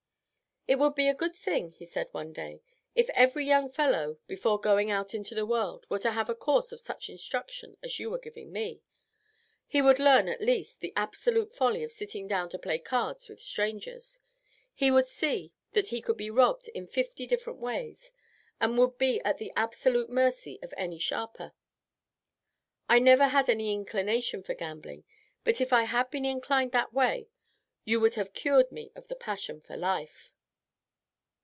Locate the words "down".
12.27-12.47